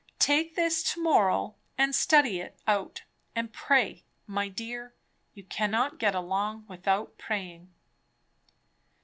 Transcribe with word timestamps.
Take 0.17 0.55
this 0.55 0.81
to 0.93 1.03
morrow 1.03 1.57
and 1.77 1.93
study 1.93 2.39
it 2.39 2.57
out, 2.65 3.03
and 3.35 3.53
pray, 3.53 4.03
my 4.25 4.47
dear. 4.47 4.95
You 5.35 5.43
cannot 5.43 5.99
get 5.99 6.15
along 6.15 6.65
without 6.67 7.19
praying." 7.19 7.71